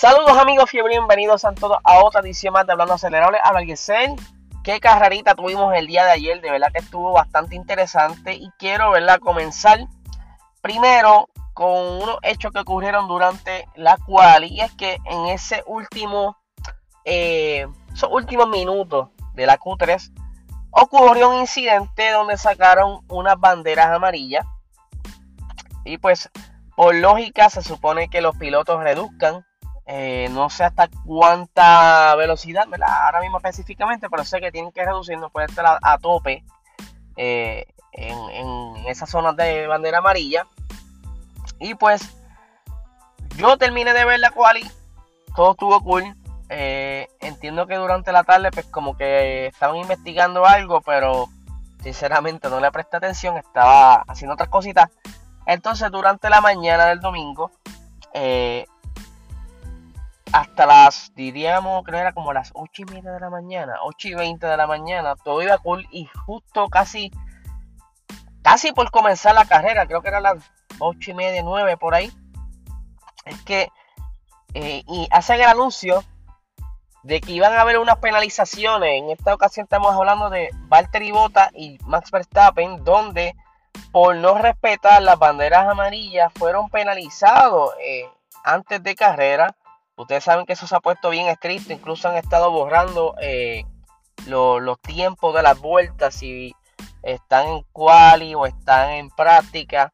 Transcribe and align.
Saludos 0.00 0.38
amigos 0.38 0.72
y 0.72 0.80
bienvenidos 0.80 1.44
a 1.44 1.52
todos 1.52 1.76
a 1.84 2.02
otra 2.02 2.22
edición 2.22 2.54
más 2.54 2.66
de 2.66 2.72
Hablando 2.72 2.94
Acelerable. 2.94 3.36
Habla 3.44 3.60
Giselle. 3.66 4.16
Qué 4.64 4.80
carrerita 4.80 5.34
tuvimos 5.34 5.74
el 5.74 5.88
día 5.88 6.06
de 6.06 6.12
ayer, 6.12 6.40
de 6.40 6.50
verdad 6.50 6.72
que 6.72 6.78
estuvo 6.78 7.12
bastante 7.12 7.54
interesante 7.54 8.32
y 8.32 8.50
quiero 8.58 8.92
¿verdad? 8.92 9.20
comenzar 9.20 9.78
primero 10.62 11.28
con 11.52 12.00
unos 12.02 12.16
hechos 12.22 12.50
que 12.50 12.60
ocurrieron 12.60 13.08
durante 13.08 13.68
la 13.74 13.98
cual 13.98 14.44
y 14.44 14.62
es 14.62 14.72
que 14.72 14.96
en 15.04 15.26
ese 15.26 15.62
último, 15.66 16.38
eh, 17.04 17.66
esos 17.92 18.08
últimos 18.10 18.48
minutos 18.48 19.10
de 19.34 19.44
la 19.44 19.58
Q3 19.58 20.14
ocurrió 20.70 21.28
un 21.28 21.40
incidente 21.40 22.10
donde 22.10 22.38
sacaron 22.38 23.02
unas 23.10 23.38
banderas 23.38 23.88
amarillas 23.88 24.46
y 25.84 25.98
pues 25.98 26.30
por 26.74 26.94
lógica 26.94 27.50
se 27.50 27.60
supone 27.60 28.08
que 28.08 28.22
los 28.22 28.34
pilotos 28.38 28.82
reduzcan 28.82 29.44
eh, 29.92 30.28
no 30.30 30.48
sé 30.50 30.62
hasta 30.62 30.88
cuánta 31.04 32.14
velocidad, 32.14 32.68
ahora 32.80 33.20
mismo 33.20 33.38
específicamente, 33.38 34.08
pero 34.08 34.24
sé 34.24 34.40
que 34.40 34.52
tienen 34.52 34.70
que 34.70 34.84
reducir, 34.84 35.18
no 35.18 35.30
puede 35.30 35.46
estar 35.46 35.78
a, 35.82 35.98
tope 35.98 36.44
eh, 37.16 37.66
en, 37.90 38.16
en 38.30 38.76
esas 38.86 39.10
zonas 39.10 39.34
de 39.34 39.66
bandera 39.66 39.98
amarilla. 39.98 40.46
Y 41.58 41.74
pues 41.74 42.16
yo 43.36 43.56
terminé 43.58 43.92
de 43.92 44.04
ver 44.04 44.20
la 44.20 44.30
quali, 44.30 44.64
todo 45.34 45.50
estuvo 45.50 45.80
cool. 45.80 46.04
Eh, 46.50 47.08
entiendo 47.18 47.66
que 47.66 47.74
durante 47.74 48.12
la 48.12 48.22
tarde 48.22 48.52
pues 48.52 48.66
como 48.66 48.96
que 48.96 49.46
estaban 49.48 49.76
investigando 49.76 50.46
algo, 50.46 50.82
pero 50.82 51.28
sinceramente 51.82 52.48
no 52.48 52.60
le 52.60 52.70
presté 52.70 52.98
atención, 52.98 53.36
estaba 53.38 54.04
haciendo 54.06 54.34
otras 54.34 54.50
cositas. 54.50 54.88
Entonces 55.46 55.90
durante 55.90 56.30
la 56.30 56.40
mañana 56.40 56.86
del 56.86 57.00
domingo 57.00 57.50
hasta 60.32 60.66
las, 60.66 61.12
diríamos, 61.14 61.82
creo 61.84 61.98
que 61.98 62.00
era 62.02 62.12
como 62.12 62.32
las 62.32 62.50
8 62.54 62.82
y 62.82 62.84
media 62.86 63.12
de 63.12 63.20
la 63.20 63.30
mañana, 63.30 63.74
8 63.82 64.08
y 64.08 64.14
20 64.14 64.46
de 64.46 64.56
la 64.56 64.66
mañana, 64.66 65.16
todo 65.16 65.42
iba 65.42 65.58
cool 65.58 65.86
y 65.90 66.08
justo 66.26 66.68
casi, 66.68 67.10
casi 68.42 68.72
por 68.72 68.90
comenzar 68.90 69.34
la 69.34 69.44
carrera, 69.44 69.86
creo 69.86 70.02
que 70.02 70.08
era 70.08 70.20
las 70.20 70.38
8 70.78 71.10
y 71.10 71.14
media, 71.14 71.42
9 71.42 71.76
por 71.76 71.94
ahí, 71.94 72.12
es 73.24 73.40
que, 73.42 73.68
eh, 74.54 74.82
y 74.86 75.08
hacen 75.10 75.40
el 75.40 75.46
anuncio 75.46 76.04
de 77.02 77.20
que 77.20 77.32
iban 77.32 77.52
a 77.52 77.62
haber 77.62 77.78
unas 77.78 77.98
penalizaciones, 77.98 79.02
en 79.02 79.10
esta 79.10 79.34
ocasión 79.34 79.64
estamos 79.64 79.94
hablando 79.94 80.30
de 80.30 80.50
Valtteri 80.68 81.10
Bota 81.10 81.50
y 81.54 81.78
Max 81.86 82.10
Verstappen, 82.10 82.84
donde 82.84 83.34
por 83.90 84.14
no 84.16 84.34
respetar 84.38 85.02
las 85.02 85.18
banderas 85.18 85.66
amarillas 85.66 86.32
fueron 86.34 86.68
penalizados 86.68 87.72
eh, 87.80 88.08
antes 88.44 88.82
de 88.82 88.94
carrera 88.94 89.56
Ustedes 90.00 90.24
saben 90.24 90.46
que 90.46 90.54
eso 90.54 90.66
se 90.66 90.74
ha 90.74 90.80
puesto 90.80 91.10
bien 91.10 91.28
estricto, 91.28 91.74
incluso 91.74 92.08
han 92.08 92.16
estado 92.16 92.50
borrando 92.50 93.14
eh, 93.20 93.64
los 94.26 94.80
tiempos 94.80 95.34
de 95.34 95.42
las 95.42 95.60
vueltas, 95.60 96.14
si 96.14 96.56
están 97.02 97.48
en 97.48 97.62
quali 97.70 98.34
o 98.34 98.46
están 98.46 98.92
en 98.92 99.10
práctica. 99.10 99.92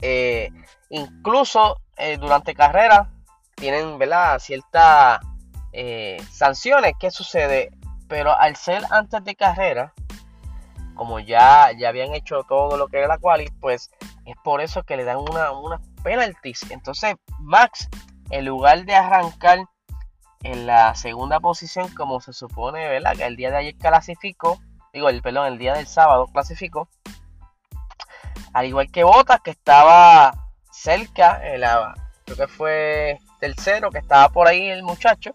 Eh, 0.00 0.50
incluso 0.88 1.78
eh, 1.98 2.16
durante 2.16 2.54
carrera 2.54 3.10
tienen 3.54 3.98
ciertas 4.38 5.20
sanciones. 6.30 6.94
¿Qué 6.98 7.10
sucede? 7.10 7.72
Pero 8.08 8.34
al 8.34 8.56
ser 8.56 8.82
antes 8.90 9.22
de 9.24 9.36
carrera, 9.36 9.92
como 10.94 11.20
ya, 11.20 11.70
ya 11.76 11.90
habían 11.90 12.14
hecho 12.14 12.44
todo 12.48 12.78
lo 12.78 12.88
que 12.88 12.96
era 12.96 13.08
la 13.08 13.18
quali, 13.18 13.50
pues 13.60 13.90
es 14.24 14.36
por 14.42 14.62
eso 14.62 14.84
que 14.84 14.96
le 14.96 15.04
dan 15.04 15.18
una, 15.18 15.50
una 15.50 15.82
penalties. 16.02 16.70
Entonces, 16.70 17.14
Max 17.40 17.90
en 18.30 18.44
lugar 18.44 18.84
de 18.84 18.94
arrancar 18.94 19.60
en 20.42 20.66
la 20.66 20.94
segunda 20.94 21.40
posición 21.40 21.88
como 21.94 22.20
se 22.20 22.32
supone, 22.32 22.88
¿verdad? 22.88 23.20
El 23.20 23.36
día 23.36 23.50
de 23.50 23.56
ayer 23.56 23.76
clasificó, 23.76 24.58
digo, 24.92 25.08
el 25.08 25.22
perdón, 25.22 25.46
el 25.46 25.58
día 25.58 25.74
del 25.74 25.86
sábado 25.86 26.26
clasificó, 26.32 26.88
al 28.52 28.66
igual 28.66 28.90
que 28.90 29.04
Botas 29.04 29.40
que 29.40 29.50
estaba 29.50 30.34
cerca, 30.70 31.40
en 31.42 31.62
creo 32.24 32.36
que 32.36 32.48
fue 32.48 33.18
tercero, 33.40 33.90
que 33.90 33.98
estaba 33.98 34.28
por 34.28 34.46
ahí 34.46 34.68
el 34.68 34.82
muchacho, 34.82 35.34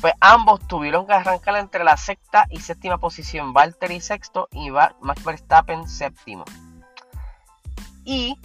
pues 0.00 0.14
ambos 0.20 0.66
tuvieron 0.66 1.06
que 1.06 1.12
arrancar 1.12 1.56
entre 1.56 1.84
la 1.84 1.96
sexta 1.96 2.46
y 2.50 2.60
séptima 2.60 2.98
posición, 2.98 3.52
Valtteri 3.52 4.00
sexto 4.00 4.48
y 4.50 4.70
Max 4.70 5.24
Verstappen 5.24 5.88
séptimo. 5.88 6.44
Y 8.04 8.36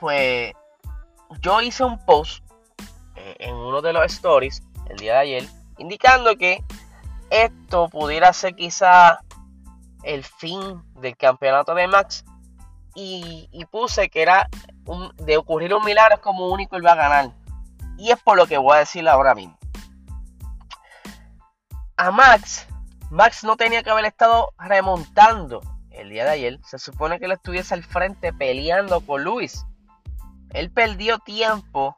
pues 0.00 0.54
yo 1.40 1.60
hice 1.60 1.84
un 1.84 2.02
post 2.04 2.42
uno 3.72 3.80
de 3.82 3.92
los 3.94 4.04
stories 4.04 4.62
el 4.90 4.98
día 4.98 5.14
de 5.14 5.18
ayer, 5.18 5.48
indicando 5.78 6.36
que 6.36 6.62
esto 7.30 7.88
pudiera 7.88 8.32
ser 8.34 8.54
quizá 8.54 9.20
el 10.02 10.22
fin 10.22 10.82
del 11.00 11.16
campeonato 11.16 11.74
de 11.74 11.88
Max. 11.88 12.24
Y, 12.94 13.48
puse 13.70 14.10
que 14.10 14.20
era 14.20 14.50
de 15.16 15.38
ocurrir 15.38 15.72
un 15.72 15.82
milagro 15.82 16.20
como 16.20 16.48
único 16.48 16.76
él 16.76 16.84
va 16.84 16.92
a 16.92 16.96
ganar. 16.96 17.32
Y 17.96 18.10
es 18.10 18.20
por 18.20 18.36
lo 18.36 18.46
que 18.46 18.58
voy 18.58 18.76
a 18.76 18.80
decir 18.80 19.08
ahora 19.08 19.34
mismo. 19.34 19.58
A 21.96 22.10
Max, 22.10 22.66
Max 23.10 23.44
no 23.44 23.56
tenía 23.56 23.82
que 23.82 23.88
haber 23.88 24.04
estado 24.04 24.52
remontando 24.58 25.62
el 25.90 26.10
día 26.10 26.24
de 26.24 26.30
ayer. 26.32 26.60
Se 26.64 26.78
supone 26.78 27.18
que 27.18 27.24
él 27.24 27.32
estuviese 27.32 27.72
al 27.72 27.82
frente 27.82 28.34
peleando 28.34 29.00
con 29.00 29.24
Luis. 29.24 29.64
Él 30.50 30.70
perdió 30.70 31.18
tiempo 31.18 31.96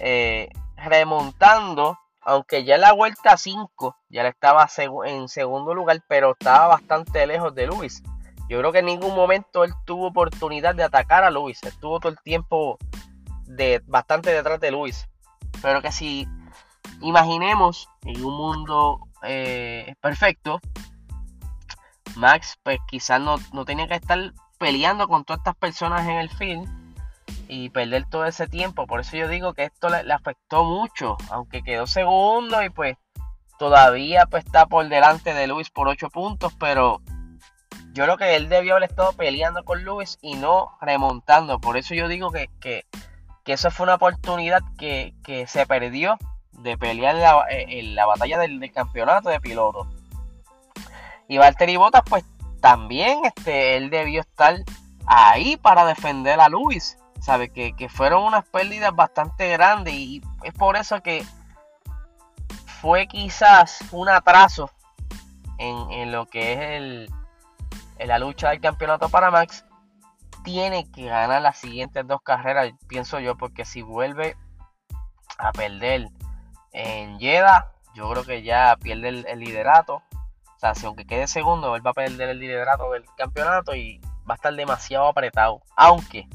eh, 0.00 0.48
remontando, 0.84 1.98
aunque 2.20 2.64
ya 2.64 2.76
en 2.76 2.82
la 2.82 2.92
vuelta 2.92 3.36
5 3.36 3.96
ya 4.08 4.26
estaba 4.26 4.68
en 5.04 5.28
segundo 5.28 5.74
lugar, 5.74 6.02
pero 6.08 6.32
estaba 6.32 6.68
bastante 6.68 7.26
lejos 7.26 7.54
de 7.54 7.66
Luis. 7.66 8.02
Yo 8.48 8.58
creo 8.58 8.72
que 8.72 8.80
en 8.80 8.86
ningún 8.86 9.14
momento 9.14 9.64
él 9.64 9.72
tuvo 9.86 10.08
oportunidad 10.08 10.74
de 10.74 10.84
atacar 10.84 11.24
a 11.24 11.30
Luis. 11.30 11.62
Estuvo 11.62 12.00
todo 12.00 12.12
el 12.12 12.18
tiempo 12.20 12.78
de, 13.46 13.82
bastante 13.86 14.30
detrás 14.30 14.60
de 14.60 14.70
Luis. 14.70 15.08
Pero 15.62 15.80
que 15.80 15.92
si 15.92 16.26
imaginemos 17.00 17.88
en 18.04 18.24
un 18.24 18.36
mundo 18.36 18.98
eh, 19.22 19.94
perfecto, 20.00 20.60
Max 22.16 22.58
pues 22.62 22.78
quizás 22.88 23.20
no, 23.20 23.36
no 23.52 23.64
tenía 23.64 23.88
que 23.88 23.94
estar 23.94 24.18
peleando 24.58 25.08
con 25.08 25.24
todas 25.24 25.40
estas 25.40 25.56
personas 25.56 26.06
en 26.06 26.18
el 26.18 26.28
film 26.30 26.81
y 27.52 27.68
perder 27.68 28.06
todo 28.08 28.24
ese 28.24 28.48
tiempo. 28.48 28.86
Por 28.86 29.00
eso 29.00 29.14
yo 29.14 29.28
digo 29.28 29.52
que 29.52 29.64
esto 29.64 29.90
le, 29.90 30.10
afectó 30.10 30.64
mucho, 30.64 31.18
aunque 31.30 31.62
quedó 31.62 31.86
segundo 31.86 32.62
y 32.62 32.70
pues 32.70 32.96
todavía 33.58 34.24
pues 34.24 34.46
está 34.46 34.64
por 34.64 34.88
delante 34.88 35.34
de 35.34 35.46
Luis 35.46 35.68
por 35.68 35.86
8 35.86 36.08
puntos, 36.08 36.54
pero 36.58 37.02
yo 37.92 38.04
creo 38.04 38.16
que 38.16 38.36
él 38.36 38.48
debió 38.48 38.72
haber 38.76 38.88
estado 38.88 39.12
peleando 39.12 39.64
con 39.64 39.84
Luis 39.84 40.18
y 40.22 40.36
no 40.36 40.78
remontando. 40.80 41.60
Por 41.60 41.76
eso 41.76 41.94
yo 41.94 42.08
digo 42.08 42.30
que, 42.30 42.48
que, 42.58 42.86
eso 43.44 43.70
fue 43.70 43.84
una 43.84 43.96
oportunidad 43.96 44.62
que, 44.78 45.12
se 45.46 45.66
perdió 45.66 46.16
de 46.52 46.78
pelear 46.78 47.16
en 47.50 47.94
la, 47.94 48.06
batalla 48.06 48.38
del, 48.38 48.72
campeonato 48.72 49.28
de 49.28 49.40
pilotos. 49.40 49.88
Y 51.28 51.36
Valtteri 51.36 51.76
Bottas 51.76 52.02
pues 52.08 52.24
también 52.62 53.26
este, 53.26 53.76
él 53.76 53.90
debió 53.90 54.22
estar 54.22 54.56
ahí 55.06 55.58
para 55.58 55.84
defender 55.84 56.40
a 56.40 56.48
Luis. 56.48 56.96
¿Sabe? 57.22 57.50
Que, 57.50 57.88
fueron 57.88 58.24
unas 58.24 58.44
pérdidas 58.46 58.94
bastante 58.94 59.48
grandes 59.50 59.94
y 59.94 60.22
es 60.42 60.52
por 60.52 60.76
eso 60.76 61.00
que 61.02 61.24
fue 62.80 63.06
quizás 63.06 63.78
un 63.92 64.08
atraso 64.08 64.70
en, 65.58 66.10
lo 66.10 66.26
que 66.26 66.52
es 66.52 66.58
el, 66.60 67.10
en 67.98 68.08
la 68.08 68.18
lucha 68.18 68.50
del 68.50 68.60
campeonato 68.60 69.08
para 69.08 69.30
Max. 69.30 69.64
Tiene 70.42 70.90
que 70.90 71.06
ganar 71.06 71.40
las 71.40 71.58
siguientes 71.58 72.04
dos 72.04 72.20
carreras, 72.22 72.72
pienso 72.88 73.20
yo, 73.20 73.36
porque 73.36 73.64
si 73.64 73.82
vuelve 73.82 74.36
a 75.38 75.52
perder 75.52 76.08
en 76.72 77.20
Jeddah, 77.20 77.70
yo 77.94 78.10
creo 78.10 78.24
que 78.24 78.42
ya 78.42 78.76
pierde 78.82 79.10
el, 79.10 79.26
el 79.28 79.38
liderato. 79.38 80.02
O 80.56 80.58
sea, 80.58 80.74
si 80.74 80.86
aunque 80.86 81.06
quede 81.06 81.28
segundo, 81.28 81.76
él 81.76 81.86
va 81.86 81.90
a 81.90 81.94
perder 81.94 82.30
el 82.30 82.40
liderato 82.40 82.90
del 82.90 83.04
campeonato 83.16 83.76
y 83.76 84.00
va 84.28 84.34
a 84.34 84.36
estar 84.36 84.52
demasiado 84.54 85.06
apretado. 85.06 85.62
Aunque 85.76 86.28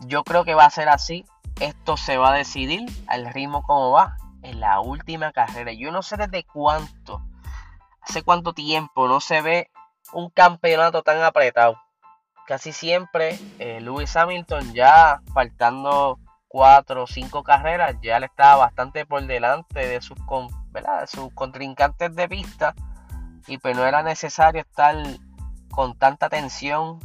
yo 0.00 0.24
creo 0.24 0.44
que 0.44 0.54
va 0.54 0.64
a 0.64 0.70
ser 0.70 0.88
así. 0.88 1.24
Esto 1.60 1.96
se 1.96 2.16
va 2.16 2.32
a 2.32 2.36
decidir 2.36 2.86
al 3.06 3.32
ritmo 3.32 3.62
como 3.62 3.92
va 3.92 4.16
en 4.42 4.60
la 4.60 4.80
última 4.80 5.32
carrera. 5.32 5.72
Yo 5.72 5.90
no 5.92 6.02
sé 6.02 6.16
desde 6.16 6.44
cuánto, 6.44 7.22
hace 8.00 8.22
cuánto 8.22 8.52
tiempo 8.52 9.08
no 9.08 9.20
se 9.20 9.42
ve 9.42 9.70
un 10.12 10.30
campeonato 10.30 11.02
tan 11.02 11.22
apretado. 11.22 11.76
Casi 12.46 12.72
siempre 12.72 13.38
eh, 13.58 13.80
Lewis 13.80 14.16
Hamilton 14.16 14.72
ya 14.72 15.20
faltando 15.32 16.18
cuatro 16.48 17.04
o 17.04 17.06
cinco 17.06 17.44
carreras 17.44 17.94
ya 18.02 18.18
le 18.18 18.26
estaba 18.26 18.56
bastante 18.56 19.06
por 19.06 19.24
delante 19.24 19.86
de 19.86 20.00
sus, 20.00 20.18
de 20.18 21.06
sus 21.06 21.32
contrincantes 21.32 22.16
de 22.16 22.28
pista 22.28 22.74
y 23.46 23.58
pues 23.58 23.76
no 23.76 23.86
era 23.86 24.02
necesario 24.02 24.62
estar 24.62 24.96
con 25.70 25.96
tanta 25.96 26.28
tensión 26.28 26.98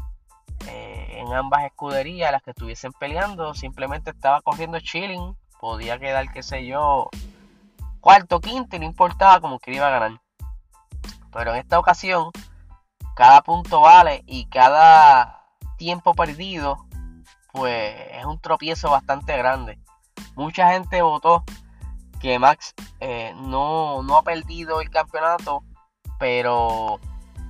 en 1.26 1.34
ambas 1.34 1.64
escuderías, 1.66 2.32
las 2.32 2.42
que 2.44 2.52
estuviesen 2.52 2.92
peleando, 2.94 3.54
simplemente 3.54 4.12
estaba 4.12 4.42
corriendo 4.42 4.80
chilling 4.80 5.36
podía 5.60 5.98
quedar, 5.98 6.32
qué 6.32 6.44
sé 6.44 6.66
yo, 6.66 7.10
cuarto, 8.00 8.40
quinto, 8.40 8.78
no 8.78 8.86
importaba 8.86 9.40
como 9.40 9.58
que 9.58 9.74
iba 9.74 9.88
a 9.88 9.90
ganar. 9.90 10.22
Pero 11.32 11.54
en 11.54 11.58
esta 11.58 11.80
ocasión, 11.80 12.30
cada 13.16 13.42
punto 13.42 13.82
vale 13.82 14.24
y 14.28 14.46
cada 14.46 15.44
tiempo 15.78 16.14
perdido, 16.14 16.86
pues 17.52 17.96
es 18.12 18.26
un 18.26 18.40
tropiezo 18.40 18.92
bastante 18.92 19.36
grande. 19.38 19.80
Mucha 20.36 20.72
gente 20.72 21.02
votó 21.02 21.44
que 22.22 22.38
Max 22.38 22.76
eh, 23.00 23.34
no, 23.36 24.04
no 24.04 24.18
ha 24.18 24.24
perdido 24.24 24.82
el 24.82 24.92
campeonato, 24.92 25.64
pero 26.20 27.00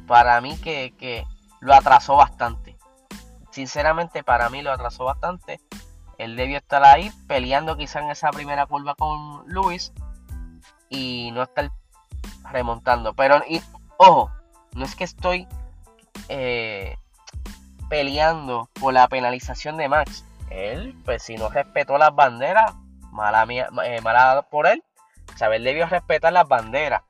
para 0.07 0.39
mí 0.39 0.57
que, 0.57 0.93
que 0.97 1.25
lo 1.59 1.73
atrasó 1.73 2.15
bastante. 2.15 2.74
Sinceramente 3.55 4.21
para 4.21 4.49
mí 4.49 4.61
lo 4.61 4.73
atrasó 4.73 5.05
bastante. 5.05 5.61
Él 6.17 6.35
debió 6.35 6.57
estar 6.57 6.83
ahí 6.83 7.09
peleando 7.25 7.77
quizá 7.77 8.01
en 8.01 8.09
esa 8.09 8.29
primera 8.31 8.65
curva 8.65 8.95
con 8.95 9.47
Luis 9.47 9.93
y 10.89 11.31
no 11.31 11.43
estar 11.43 11.71
remontando. 12.51 13.13
Pero, 13.13 13.41
ojo, 13.95 14.29
no 14.73 14.83
es 14.83 14.93
que 14.97 15.05
estoy 15.05 15.47
eh, 16.27 16.97
peleando 17.89 18.69
por 18.77 18.93
la 18.93 19.07
penalización 19.07 19.77
de 19.77 19.87
Max. 19.87 20.25
Él, 20.49 20.93
pues 21.05 21.23
si 21.23 21.37
no 21.37 21.47
respetó 21.47 21.97
las 21.97 22.13
banderas, 22.13 22.73
mala, 23.09 23.45
mía, 23.45 23.69
eh, 23.85 24.01
mala 24.01 24.41
por 24.51 24.67
él. 24.67 24.83
Saber 25.37 25.61
debió 25.61 25.87
respetar 25.87 26.33
las 26.33 26.45
banderas. 26.45 27.03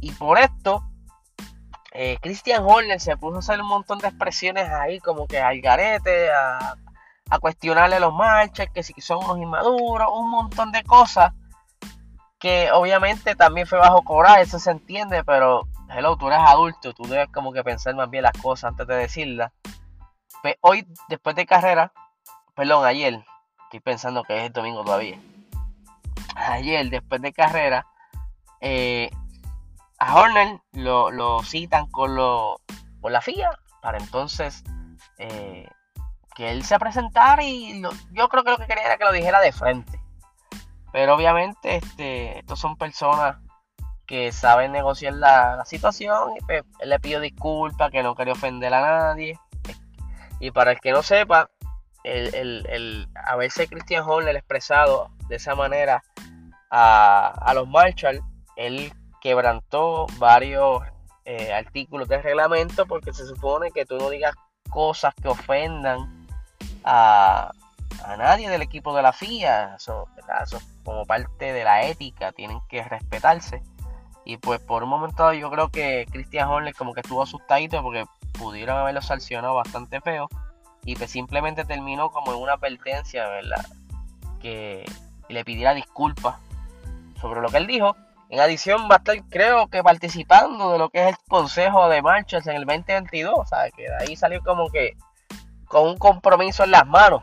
Y 0.00 0.12
por 0.12 0.38
esto, 0.38 0.84
eh, 1.94 2.18
Christian 2.20 2.64
Horner 2.64 3.00
se 3.00 3.16
puso 3.16 3.36
a 3.36 3.38
hacer 3.38 3.60
un 3.60 3.68
montón 3.68 3.98
de 4.00 4.08
expresiones 4.08 4.68
ahí, 4.68 4.98
como 4.98 5.26
que 5.26 5.38
al 5.38 5.60
garete, 5.60 6.30
a, 6.30 6.76
a 7.30 7.38
cuestionarle 7.38 8.00
los 8.00 8.12
marches, 8.12 8.68
que 8.74 8.82
si 8.82 8.92
son 9.00 9.24
unos 9.24 9.38
inmaduros, 9.38 10.08
un 10.12 10.28
montón 10.28 10.72
de 10.72 10.82
cosas 10.82 11.32
que 12.38 12.70
obviamente 12.72 13.36
también 13.36 13.66
fue 13.66 13.78
bajo 13.78 14.02
cobrar, 14.02 14.40
eso 14.40 14.58
se 14.58 14.70
entiende, 14.70 15.24
pero 15.24 15.66
hello, 15.88 16.16
tú 16.16 16.26
eres 16.26 16.40
adulto, 16.40 16.92
tú 16.92 17.04
debes 17.04 17.28
como 17.28 17.52
que 17.52 17.64
pensar 17.64 17.94
más 17.94 18.10
bien 18.10 18.24
las 18.24 18.36
cosas 18.36 18.72
antes 18.72 18.86
de 18.86 18.96
decirlas. 18.96 19.52
Pues 20.42 20.56
hoy, 20.60 20.86
después 21.08 21.34
de 21.36 21.46
carrera, 21.46 21.92
perdón, 22.54 22.84
ayer, 22.84 23.24
estoy 23.62 23.80
pensando 23.80 24.24
que 24.24 24.36
es 24.36 24.44
el 24.44 24.52
domingo 24.52 24.84
todavía. 24.84 25.18
Ayer, 26.36 26.90
después 26.90 27.22
de 27.22 27.32
carrera, 27.32 27.86
eh, 28.60 29.10
a 29.98 30.14
Horner 30.14 30.60
lo, 30.72 31.42
citan 31.42 31.86
con, 31.90 32.14
lo, 32.14 32.60
con 33.00 33.12
la 33.12 33.20
FIA 33.20 33.50
para 33.80 33.98
entonces 33.98 34.64
eh, 35.18 35.68
que 36.34 36.50
él 36.50 36.64
se 36.64 36.78
presentara 36.78 37.42
y 37.42 37.80
yo 38.12 38.28
creo 38.28 38.44
que 38.44 38.50
lo 38.50 38.58
que 38.58 38.66
quería 38.66 38.84
era 38.84 38.96
que 38.96 39.04
lo 39.04 39.12
dijera 39.12 39.40
de 39.40 39.52
frente. 39.52 40.00
Pero 40.92 41.14
obviamente 41.14 41.76
este, 41.76 42.38
estos 42.38 42.58
son 42.58 42.76
personas 42.76 43.36
que 44.06 44.32
saben 44.32 44.72
negociar 44.72 45.14
la, 45.14 45.64
situación 45.64 46.36
y 46.36 46.44
pues, 46.44 46.62
él 46.80 46.90
le 46.90 47.00
pidió 47.00 47.20
disculpas, 47.20 47.90
que 47.90 48.02
no 48.02 48.14
quería 48.14 48.32
ofender 48.32 48.72
a 48.74 48.80
nadie. 48.80 49.38
Y 50.40 50.50
para 50.50 50.72
el 50.72 50.80
que 50.80 50.92
no 50.92 51.02
sepa, 51.02 51.48
el, 52.02 52.34
el, 52.34 52.66
el 52.68 53.08
haberse 53.26 53.66
Christian 53.66 54.04
Horner 54.06 54.36
expresado 54.36 55.10
de 55.28 55.36
esa 55.36 55.54
manera 55.54 56.02
a, 56.70 57.28
a 57.28 57.54
los 57.54 57.66
Marshall, 57.68 58.20
él 58.56 58.92
quebrantó 59.24 60.06
varios 60.18 60.82
eh, 61.24 61.50
artículos 61.54 62.06
del 62.08 62.22
reglamento 62.22 62.84
porque 62.84 63.14
se 63.14 63.26
supone 63.26 63.70
que 63.70 63.86
tú 63.86 63.96
no 63.96 64.10
digas 64.10 64.34
cosas 64.68 65.14
que 65.14 65.28
ofendan 65.28 66.26
a, 66.84 67.50
nadie 68.18 68.50
del 68.50 68.60
equipo 68.60 68.94
de 68.94 69.00
la 69.00 69.14
FIA. 69.14 69.76
Eso, 69.76 70.06
como 70.84 71.06
parte 71.06 71.54
de 71.54 71.64
la 71.64 71.86
ética 71.86 72.32
tienen 72.32 72.58
que 72.68 72.84
respetarse. 72.84 73.62
Y 74.26 74.36
pues 74.36 74.60
por 74.60 74.82
un 74.82 74.90
momento 74.90 75.32
yo 75.32 75.50
creo 75.50 75.70
que 75.70 76.06
Christian 76.12 76.50
Horner 76.50 76.74
como 76.74 76.92
que 76.92 77.00
estuvo 77.00 77.22
asustadito 77.22 77.82
porque 77.82 78.04
pudieron 78.38 78.76
haberlo 78.76 79.00
sancionado 79.00 79.54
bastante 79.54 80.02
feo. 80.02 80.28
Y 80.84 80.96
pues 80.96 81.10
simplemente 81.10 81.64
terminó 81.64 82.10
como 82.10 82.34
en 82.34 82.42
una 82.42 82.52
advertencia, 82.52 83.26
¿verdad? 83.26 83.64
Que 84.38 84.84
le 85.30 85.44
pidiera 85.46 85.72
disculpas 85.72 86.36
sobre 87.22 87.40
lo 87.40 87.48
que 87.48 87.56
él 87.56 87.66
dijo. 87.66 87.96
En 88.30 88.40
adición 88.40 88.88
va 88.90 88.96
a 88.96 88.98
estar 88.98 89.16
creo 89.28 89.68
que 89.68 89.82
participando 89.82 90.72
de 90.72 90.78
lo 90.78 90.90
que 90.90 91.02
es 91.02 91.08
el 91.10 91.16
Consejo 91.28 91.88
de 91.88 92.02
Marchas 92.02 92.46
en 92.46 92.56
el 92.56 92.64
2022. 92.64 93.34
O 93.36 93.46
sea, 93.46 93.70
que 93.70 93.82
de 93.82 93.96
ahí 93.96 94.16
salió 94.16 94.42
como 94.42 94.70
que 94.70 94.96
con 95.66 95.88
un 95.88 95.98
compromiso 95.98 96.64
en 96.64 96.70
las 96.70 96.86
manos. 96.86 97.22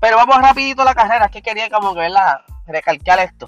Pero 0.00 0.16
vamos 0.16 0.36
rapidito 0.40 0.82
a 0.82 0.86
la 0.86 0.94
carrera, 0.94 1.28
que 1.28 1.42
quería 1.42 1.70
como 1.70 1.94
que 1.94 2.08
recalcar 2.66 3.20
esto. 3.20 3.46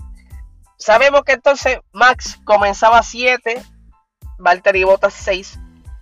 Sabemos 0.78 1.22
que 1.22 1.32
entonces 1.32 1.80
Max 1.92 2.38
comenzaba 2.44 3.02
7, 3.02 3.62
Valtteri 4.38 4.84
Bottas 4.84 5.14
6. 5.14 5.58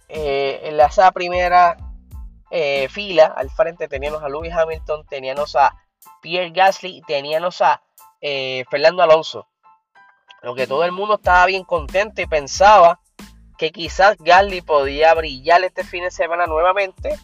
Eh, 0.09 0.61
en 0.65 0.77
la 0.77 0.91
primera 1.13 1.77
eh, 2.51 2.89
fila, 2.89 3.35
al 3.37 3.51
frente 3.51 3.89
teníamos 3.89 4.23
a 4.23 4.29
Lewis 4.29 4.53
Hamilton, 4.53 5.07
teníamos 5.07 5.57
a 5.57 5.75
Pierre 6.21 6.51
Gasly, 6.51 7.03
teníamos 7.07 7.61
a 7.61 7.83
eh, 8.21 8.65
Fernando 8.71 9.03
Alonso. 9.03 9.49
Lo 10.45 10.55
que 10.55 10.67
todo 10.67 10.85
el 10.85 10.93
mundo 10.93 11.15
estaba 11.15 11.47
bien 11.47 11.65
contento 11.65 12.21
y 12.21 12.27
pensaba 12.27 13.01
que 13.59 13.73
quizás 13.73 14.17
Gasly 14.19 14.61
podía 14.61 15.15
brillar 15.15 15.65
este 15.65 15.85
fin 15.85 16.05
de 16.05 16.11
semana 16.11 16.47
nuevamente 16.47 17.19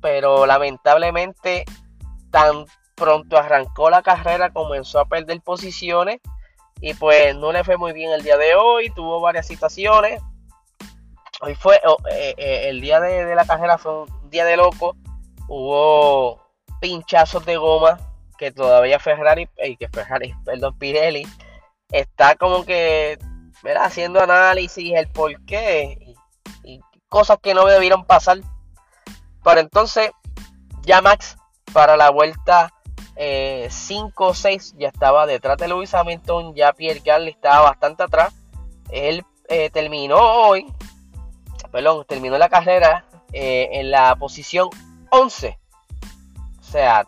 pero 0.00 0.46
lamentablemente 0.46 1.64
tan 2.30 2.64
pronto 2.94 3.36
arrancó 3.36 3.90
la 3.90 4.02
carrera 4.02 4.52
comenzó 4.52 5.00
a 5.00 5.04
perder 5.06 5.40
posiciones 5.40 6.20
y 6.80 6.94
pues 6.94 7.36
no 7.36 7.52
le 7.52 7.64
fue 7.64 7.76
muy 7.76 7.92
bien 7.92 8.12
el 8.12 8.22
día 8.22 8.38
de 8.38 8.54
hoy, 8.54 8.88
tuvo 8.90 9.20
varias 9.20 9.46
situaciones. 9.46 10.22
Hoy 11.42 11.54
fue, 11.54 11.78
oh, 11.86 11.98
eh, 12.10 12.34
eh, 12.38 12.68
el 12.68 12.80
día 12.80 13.00
de, 13.00 13.34
la 13.34 13.44
carrera 13.44 13.76
fue 13.76 14.04
un 14.04 14.30
día 14.30 14.46
de 14.46 14.56
loco, 14.56 14.96
hubo 15.46 16.40
pinchazos 16.80 17.44
de 17.44 17.58
goma 17.58 17.98
que 18.38 18.50
todavía 18.50 18.98
Ferrari, 18.98 19.46
eh, 19.58 19.76
que 19.76 19.88
Ferrari, 19.90 20.34
perdón, 20.42 20.78
Pirelli, 20.78 21.26
está 21.92 22.34
como 22.36 22.64
que 22.64 23.18
haciendo 23.78 24.20
análisis 24.20 24.92
el 24.94 25.08
por 25.08 25.44
qué 25.44 26.14
y 26.64 26.80
cosas 27.08 27.38
que 27.42 27.54
no 27.54 27.66
debieron 27.66 28.04
pasar 28.04 28.38
para 29.42 29.60
entonces, 29.60 30.10
ya 30.82 31.00
Max 31.00 31.36
para 31.72 31.96
la 31.96 32.10
vuelta 32.10 32.72
5 33.16 33.16
eh, 33.16 34.34
6 34.34 34.74
ya 34.78 34.88
estaba 34.88 35.26
detrás 35.26 35.56
de 35.58 35.68
Lewis 35.68 35.94
Hamilton, 35.94 36.54
ya 36.54 36.72
Pierre 36.72 37.02
Gasly 37.04 37.30
estaba 37.30 37.70
bastante 37.70 38.02
atrás. 38.02 38.34
Él 38.90 39.24
eh, 39.48 39.70
terminó 39.70 40.18
hoy, 40.18 40.66
perdón, 41.70 42.04
terminó 42.06 42.38
la 42.38 42.48
carrera 42.48 43.04
eh, 43.32 43.68
en 43.72 43.90
la 43.90 44.14
posición 44.16 44.68
11. 45.10 45.58
O 46.60 46.62
sea, 46.62 47.06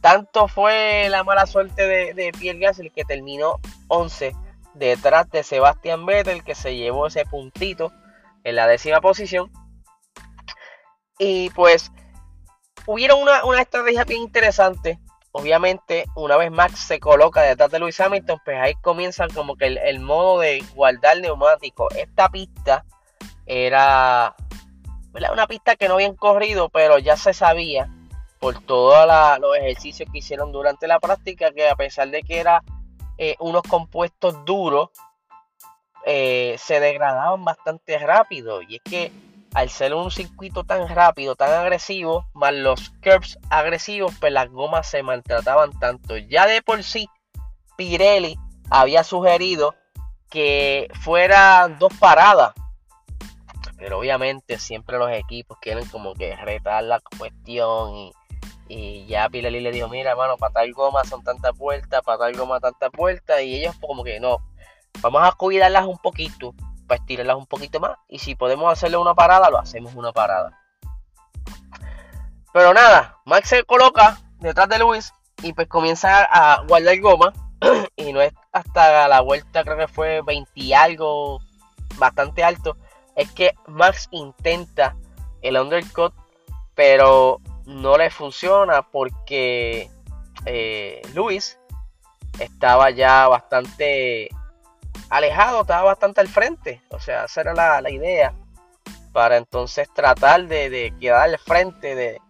tanto 0.00 0.48
fue 0.48 1.08
la 1.08 1.24
mala 1.24 1.46
suerte 1.46 1.86
de, 1.86 2.14
de 2.14 2.32
Pierre 2.32 2.58
Gasly 2.58 2.90
que 2.90 3.04
terminó 3.04 3.58
11 3.90 4.34
detrás 4.74 5.30
de 5.30 5.42
Sebastian 5.42 6.06
Vettel 6.06 6.42
que 6.44 6.54
se 6.54 6.76
llevó 6.76 7.08
ese 7.08 7.24
puntito 7.24 7.92
en 8.44 8.56
la 8.56 8.66
décima 8.66 9.00
posición. 9.00 9.50
Y 11.18 11.50
pues 11.50 11.92
hubieron 12.86 13.20
una, 13.22 13.60
estrategia 13.60 14.04
bien 14.04 14.22
interesante. 14.22 14.98
Obviamente, 15.32 16.06
una 16.16 16.36
vez 16.36 16.50
Max 16.50 16.80
se 16.80 16.98
coloca 16.98 17.42
detrás 17.42 17.70
de 17.70 17.78
Luis 17.78 18.00
Hamilton, 18.00 18.40
pues 18.44 18.58
ahí 18.58 18.74
comienzan 18.82 19.30
como 19.30 19.54
que 19.54 19.66
el, 19.66 20.00
modo 20.00 20.40
de 20.40 20.64
guardar 20.74 21.20
neumático. 21.20 21.88
Esta 21.94 22.28
pista 22.30 22.84
era 23.46 24.34
una 25.12 25.46
pista 25.46 25.76
que 25.76 25.88
no 25.88 25.94
habían 25.94 26.16
corrido, 26.16 26.68
pero 26.68 26.98
ya 26.98 27.16
se 27.16 27.32
sabía 27.32 27.88
por 28.40 28.60
todos 28.62 29.06
los 29.40 29.56
ejercicios 29.56 30.08
que 30.10 30.18
hicieron 30.18 30.50
durante 30.50 30.88
la 30.88 30.98
práctica 30.98 31.52
que 31.52 31.68
a 31.68 31.76
pesar 31.76 32.08
de 32.08 32.22
que 32.22 32.40
era 32.40 32.62
eh, 33.22 33.36
unos 33.38 33.62
compuestos 33.64 34.46
duros, 34.46 34.88
eh, 36.06 36.56
se 36.58 36.80
degradaban 36.80 37.44
bastante 37.44 37.98
rápido. 37.98 38.62
Y 38.62 38.76
es 38.76 38.82
que 38.82 39.12
al 39.52 39.68
ser 39.68 39.92
un 39.92 40.10
circuito 40.10 40.64
tan 40.64 40.88
rápido, 40.88 41.36
tan 41.36 41.52
agresivo, 41.52 42.24
más 42.32 42.54
los 42.54 42.88
curbs 43.02 43.38
agresivos, 43.50 44.14
pues 44.18 44.32
las 44.32 44.48
gomas 44.48 44.88
se 44.88 45.02
maltrataban 45.02 45.78
tanto. 45.78 46.16
Ya 46.16 46.46
de 46.46 46.62
por 46.62 46.82
sí, 46.82 47.10
Pirelli 47.76 48.38
había 48.70 49.04
sugerido 49.04 49.74
que 50.30 50.88
fueran 51.02 51.78
dos 51.78 51.92
paradas. 52.00 52.54
Pero 53.76 53.98
obviamente 53.98 54.58
siempre 54.58 54.96
los 54.96 55.10
equipos 55.10 55.58
quieren 55.60 55.86
como 55.88 56.14
que 56.14 56.36
retar 56.36 56.84
la 56.84 57.00
cuestión 57.18 57.94
y, 57.96 58.12
y 58.70 59.04
ya 59.06 59.28
Pirelli 59.28 59.58
le 59.58 59.72
dijo, 59.72 59.88
mira 59.88 60.12
hermano, 60.12 60.36
para 60.36 60.52
tal 60.52 60.72
goma 60.72 61.04
son 61.04 61.24
tantas 61.24 61.58
vueltas, 61.58 62.02
para 62.02 62.18
tal 62.18 62.36
goma 62.36 62.60
tantas 62.60 62.92
vueltas. 62.92 63.42
Y 63.42 63.56
ellos 63.56 63.74
como 63.80 64.04
que 64.04 64.20
no, 64.20 64.38
vamos 65.00 65.22
a 65.24 65.32
cuidarlas 65.32 65.86
un 65.86 65.98
poquito 65.98 66.54
para 66.86 67.00
estirarlas 67.00 67.36
un 67.36 67.46
poquito 67.46 67.80
más. 67.80 67.96
Y 68.06 68.20
si 68.20 68.36
podemos 68.36 68.72
hacerle 68.72 68.96
una 68.96 69.12
parada, 69.12 69.50
lo 69.50 69.58
hacemos 69.58 69.92
una 69.96 70.12
parada. 70.12 70.56
Pero 72.52 72.72
nada, 72.72 73.18
Max 73.24 73.48
se 73.48 73.64
coloca 73.64 74.20
detrás 74.38 74.68
de 74.68 74.78
Luis 74.78 75.12
y 75.42 75.52
pues 75.52 75.66
comienza 75.66 76.22
a 76.30 76.62
guardar 76.62 77.00
goma 77.00 77.32
y 77.96 78.12
no 78.12 78.20
es 78.20 78.32
hasta 78.52 79.08
la 79.08 79.20
vuelta, 79.20 79.64
creo 79.64 79.78
que 79.78 79.88
fue 79.88 80.22
20 80.22 80.48
y 80.54 80.72
algo, 80.74 81.40
bastante 81.96 82.44
alto, 82.44 82.76
es 83.16 83.30
que 83.32 83.52
Max 83.66 84.06
intenta 84.12 84.96
el 85.42 85.56
undercut, 85.56 86.14
pero 86.74 87.40
no 87.70 87.96
le 87.96 88.10
funciona 88.10 88.82
porque 88.82 89.90
eh, 90.44 91.00
Luis 91.14 91.58
estaba 92.38 92.90
ya 92.90 93.28
bastante 93.28 94.28
alejado, 95.08 95.62
estaba 95.62 95.84
bastante 95.84 96.20
al 96.20 96.28
frente. 96.28 96.82
O 96.90 97.00
sea, 97.00 97.24
esa 97.24 97.40
era 97.40 97.80
la, 97.80 97.90
idea. 97.90 98.34
Para 99.12 99.36
entonces 99.36 99.88
tratar 99.92 100.46
de, 100.46 100.94
quedar 101.00 101.22
al 101.22 101.38
frente 101.38 101.94
de, 101.94 102.20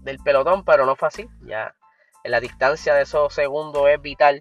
del 0.00 0.18
pelotón, 0.18 0.64
pero 0.64 0.86
no 0.86 0.96
fue 0.96 1.08
así. 1.08 1.28
Ya 1.42 1.74
la 2.24 2.40
distancia 2.40 2.94
de 2.94 3.02
esos 3.02 3.32
segundos 3.32 3.88
es 3.88 4.00
vital. 4.00 4.40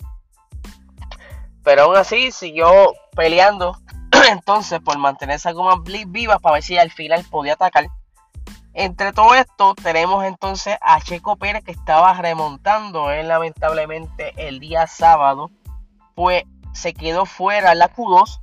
Pero 1.64 1.84
aún 1.84 1.96
así 1.96 2.32
siguió 2.32 2.94
peleando 3.16 3.78
entonces 4.30 4.80
por 4.82 4.98
mantener 4.98 5.38
esa 5.38 5.52
goma 5.52 5.82
viva 6.08 6.40
para 6.40 6.54
ver 6.54 6.64
si 6.64 6.78
al 6.78 6.92
final 6.92 7.24
podía 7.30 7.54
atacar. 7.54 7.88
Entre 8.78 9.14
todo 9.14 9.34
esto 9.36 9.74
tenemos 9.74 10.26
entonces 10.26 10.78
a 10.82 11.00
Checo 11.00 11.38
Pérez 11.38 11.64
que 11.64 11.72
estaba 11.72 12.14
remontando. 12.14 13.10
Él 13.10 13.30
lamentablemente 13.30 14.34
el 14.36 14.60
día 14.60 14.86
sábado 14.86 15.50
pues 16.14 16.44
se 16.74 16.94
quedó 16.94 17.26
fuera 17.26 17.74
la 17.74 17.90
Q2. 17.90 18.42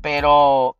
Pero 0.00 0.76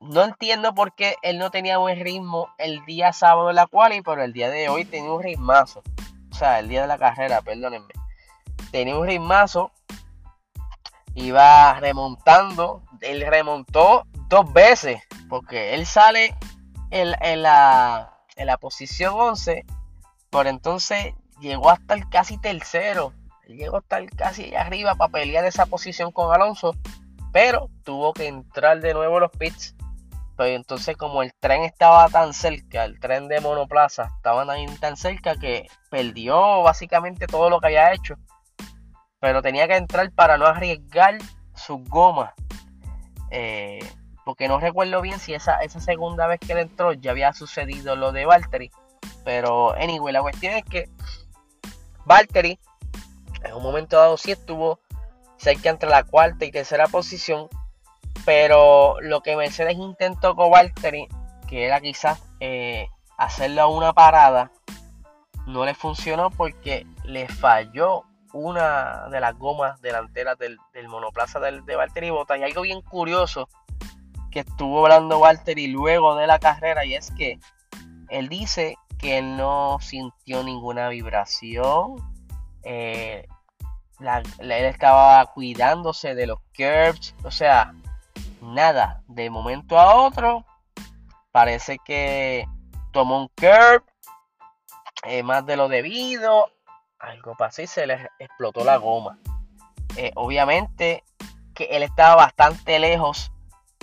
no 0.00 0.24
entiendo 0.24 0.74
por 0.74 0.94
qué 0.94 1.16
él 1.20 1.38
no 1.38 1.50
tenía 1.50 1.76
buen 1.76 2.02
ritmo 2.02 2.48
el 2.56 2.82
día 2.86 3.12
sábado 3.12 3.50
en 3.50 3.56
la 3.56 3.66
quali, 3.66 4.00
pero 4.00 4.22
el 4.22 4.32
día 4.32 4.48
de 4.48 4.70
hoy 4.70 4.86
tenía 4.86 5.12
un 5.12 5.22
ritmazo. 5.22 5.82
O 6.30 6.34
sea, 6.34 6.58
el 6.58 6.68
día 6.68 6.82
de 6.82 6.86
la 6.86 6.96
carrera, 6.96 7.42
perdónenme. 7.42 7.92
Tenía 8.70 8.96
un 8.96 9.06
ritmazo. 9.06 9.72
Iba 11.14 11.78
remontando. 11.80 12.82
Él 13.02 13.26
remontó 13.26 14.06
dos 14.28 14.50
veces. 14.54 15.02
Porque 15.28 15.74
él 15.74 15.84
sale 15.84 16.34
en, 16.90 17.42
la, 17.42 18.16
posición 18.60 19.14
11, 19.16 19.64
por 20.30 20.46
entonces 20.46 21.14
llegó 21.40 21.70
hasta 21.70 21.94
el 21.94 22.08
casi 22.08 22.38
tercero. 22.38 23.12
Llegó 23.46 23.78
hasta 23.78 23.98
el 23.98 24.10
casi 24.10 24.54
arriba 24.54 24.94
para 24.94 25.10
pelear 25.10 25.44
esa 25.44 25.66
posición 25.66 26.12
con 26.12 26.32
Alonso. 26.32 26.74
Pero 27.32 27.68
tuvo 27.84 28.12
que 28.12 28.28
entrar 28.28 28.80
de 28.80 28.94
nuevo 28.94 29.18
los 29.18 29.30
pits. 29.32 29.74
Pero 30.36 30.54
entonces 30.54 30.96
como 30.96 31.22
el 31.22 31.34
tren 31.34 31.62
estaba 31.64 32.08
tan 32.08 32.32
cerca, 32.32 32.84
el 32.84 32.98
tren 32.98 33.28
de 33.28 33.40
monoplaza 33.40 34.10
estaba 34.16 34.46
tan, 34.46 34.76
tan 34.78 34.96
cerca 34.96 35.36
que 35.36 35.66
perdió 35.90 36.62
básicamente 36.62 37.26
todo 37.26 37.50
lo 37.50 37.60
que 37.60 37.66
había 37.66 37.92
hecho. 37.92 38.16
Pero 39.18 39.42
tenía 39.42 39.68
que 39.68 39.76
entrar 39.76 40.10
para 40.12 40.38
no 40.38 40.46
arriesgar 40.46 41.18
su 41.54 41.78
goma. 41.78 42.34
Eh, 43.30 43.80
porque 44.30 44.46
no 44.46 44.60
recuerdo 44.60 45.02
bien 45.02 45.18
si 45.18 45.34
esa, 45.34 45.56
esa 45.56 45.80
segunda 45.80 46.28
vez 46.28 46.38
que 46.38 46.52
él 46.52 46.58
entró 46.58 46.92
ya 46.92 47.10
había 47.10 47.32
sucedido 47.32 47.96
lo 47.96 48.12
de 48.12 48.26
Valtteri. 48.26 48.70
Pero, 49.24 49.72
anyway, 49.72 50.12
la 50.12 50.22
cuestión 50.22 50.54
es 50.54 50.62
que 50.62 50.88
Valtteri 52.04 52.56
en 53.42 53.54
un 53.54 53.62
momento 53.64 53.96
dado 53.96 54.16
sí 54.16 54.30
estuvo 54.30 54.78
cerca 55.36 55.68
entre 55.68 55.90
la 55.90 56.04
cuarta 56.04 56.44
y 56.44 56.52
tercera 56.52 56.86
posición. 56.86 57.48
Pero 58.24 59.00
lo 59.00 59.20
que 59.20 59.34
Mercedes 59.34 59.74
intentó 59.76 60.36
con 60.36 60.52
Valtteri, 60.52 61.08
que 61.48 61.66
era 61.66 61.80
quizás 61.80 62.22
eh, 62.38 62.86
hacerle 63.18 63.64
una 63.64 63.92
parada, 63.92 64.52
no 65.48 65.64
le 65.64 65.74
funcionó 65.74 66.30
porque 66.30 66.86
le 67.02 67.26
falló 67.26 68.04
una 68.32 69.08
de 69.08 69.18
las 69.18 69.36
gomas 69.36 69.82
delanteras 69.82 70.38
del, 70.38 70.56
monoplaza 70.86 71.40
del, 71.40 71.64
de 71.64 71.74
Valtteri 71.74 72.10
Bota. 72.10 72.38
Y 72.38 72.44
algo 72.44 72.62
bien 72.62 72.80
curioso 72.82 73.48
que 74.30 74.40
estuvo 74.40 74.84
hablando 74.84 75.18
Walter 75.18 75.58
y 75.58 75.68
luego 75.68 76.14
de 76.14 76.26
la 76.26 76.38
carrera 76.38 76.84
y 76.84 76.94
es 76.94 77.10
que 77.12 77.38
él 78.08 78.28
dice 78.28 78.76
que 78.98 79.22
no 79.22 79.78
sintió 79.80 80.42
ninguna 80.42 80.88
vibración. 80.88 81.96
Eh, 82.62 83.26
él 84.00 84.52
estaba 84.52 85.24
cuidándose 85.26 86.14
de 86.14 86.26
los 86.26 86.38
curbs, 86.56 87.14
o 87.22 87.30
sea, 87.30 87.74
nada, 88.40 89.02
de 89.08 89.30
momento 89.30 89.78
a 89.78 89.94
otro, 89.94 90.44
parece 91.30 91.78
que 91.84 92.46
tomó 92.92 93.20
un 93.20 93.28
curb 93.28 93.84
eh, 95.04 95.22
más 95.22 95.44
de 95.46 95.56
lo 95.56 95.68
debido, 95.68 96.46
algo 96.98 97.34
pasó 97.36 97.62
y 97.62 97.66
se 97.66 97.86
le 97.86 98.08
explotó 98.18 98.64
la 98.64 98.76
goma. 98.76 99.18
Eh, 99.96 100.12
obviamente 100.14 101.04
que 101.54 101.64
él 101.64 101.82
estaba 101.82 102.16
bastante 102.16 102.78
lejos 102.78 103.32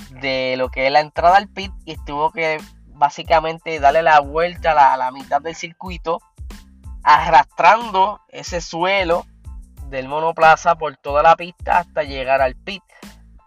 de 0.09 0.55
lo 0.57 0.69
que 0.69 0.87
es 0.87 0.91
la 0.91 0.99
entrada 0.99 1.37
al 1.37 1.49
pit 1.49 1.71
y 1.85 1.95
tuvo 2.05 2.31
que 2.31 2.59
básicamente 2.97 3.79
darle 3.79 4.01
la 4.01 4.19
vuelta 4.19 4.93
a 4.93 4.97
la, 4.97 5.11
mitad 5.11 5.41
del 5.41 5.55
circuito 5.55 6.19
arrastrando 7.03 8.21
ese 8.29 8.59
suelo 8.59 9.25
del 9.89 10.07
monoplaza 10.07 10.75
por 10.75 10.97
toda 10.97 11.23
la 11.23 11.35
pista 11.35 11.79
hasta 11.79 12.03
llegar 12.03 12.41
al 12.41 12.55
pit. 12.55 12.83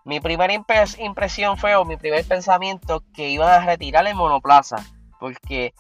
Mi 0.04 0.20
primera 0.20 0.52
impresión 0.52 1.58
fue, 1.58 1.76
o 1.76 1.84
mi 1.84 1.96
primer 1.96 2.24
pensamiento, 2.24 3.04
que 3.12 3.28
iban 3.28 3.50
a 3.50 3.66
retirar 3.66 4.06
el 4.06 4.14
monoplaza, 4.14 4.76
porque 5.18 5.74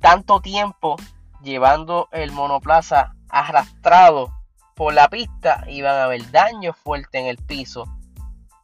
tanto 0.00 0.40
tiempo 0.40 0.96
llevando 1.42 2.08
el 2.12 2.32
monoplaza 2.32 3.14
arrastrado 3.28 4.32
por 4.74 4.94
la 4.94 5.08
pista, 5.08 5.64
iban 5.68 5.94
a 5.96 6.04
haber 6.04 6.30
daño 6.30 6.72
fuerte 6.72 7.18
en 7.18 7.26
el 7.26 7.36
piso. 7.36 7.84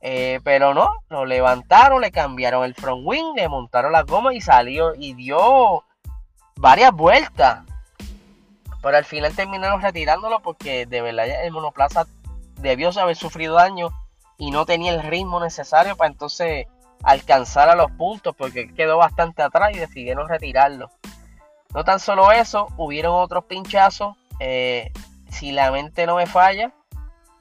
Eh, 0.08 0.38
pero 0.44 0.72
no, 0.72 0.88
lo 1.08 1.24
levantaron, 1.24 2.00
le 2.00 2.12
cambiaron 2.12 2.64
el 2.64 2.76
front 2.76 3.02
wing, 3.04 3.34
le 3.34 3.48
montaron 3.48 3.90
las 3.90 4.06
gomas 4.06 4.36
y 4.36 4.40
salió 4.40 4.94
y 4.94 5.14
dio 5.14 5.82
varias 6.54 6.92
vueltas. 6.92 7.64
Pero 8.80 8.96
al 8.96 9.04
final 9.04 9.34
terminaron 9.34 9.82
retirándolo 9.82 10.38
porque 10.38 10.86
de 10.86 11.02
verdad 11.02 11.44
el 11.44 11.50
monoplaza 11.50 12.06
debió 12.60 12.96
haber 13.00 13.16
sufrido 13.16 13.54
daño 13.54 13.88
y 14.38 14.52
no 14.52 14.64
tenía 14.64 14.92
el 14.94 15.02
ritmo 15.02 15.40
necesario 15.40 15.96
para 15.96 16.12
entonces 16.12 16.68
alcanzar 17.02 17.68
a 17.68 17.74
los 17.74 17.90
puntos 17.90 18.32
porque 18.36 18.72
quedó 18.74 18.98
bastante 18.98 19.42
atrás 19.42 19.72
y 19.74 19.80
decidieron 19.80 20.28
retirarlo. 20.28 20.88
No 21.74 21.82
tan 21.82 21.98
solo 21.98 22.30
eso, 22.30 22.68
hubieron 22.76 23.12
otros 23.12 23.46
pinchazos. 23.46 24.16
Eh, 24.38 24.92
si 25.30 25.50
la 25.50 25.72
mente 25.72 26.06
no 26.06 26.14
me 26.14 26.26
falla, 26.26 26.70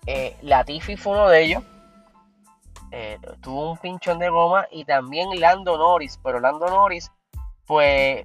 eh, 0.08 0.36
la 0.42 0.64
Tiffy 0.64 0.98
fue 0.98 1.14
uno 1.14 1.30
de 1.30 1.44
ellos 1.44 1.64
eh, 2.98 3.20
tuvo 3.42 3.72
un 3.72 3.78
pinchón 3.78 4.20
de 4.20 4.30
goma 4.30 4.68
y 4.72 4.86
también 4.86 5.28
Lando 5.38 5.78
Norris, 5.78 6.18
pero 6.24 6.40
Lando 6.40 6.68
Norris, 6.68 7.12
pues 7.66 8.24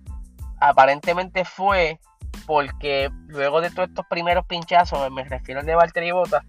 aparentemente 0.60 1.44
fue 1.44 1.98
porque 2.46 3.10
luego 3.26 3.60
de 3.60 3.72
todos 3.72 3.88
estos 3.88 4.06
primeros 4.06 4.46
pinchazos, 4.46 5.10
me 5.10 5.24
refiero 5.24 5.58
al 5.58 5.66
de 5.66 5.74
Valtteri 5.74 6.12
Bottas, 6.12 6.44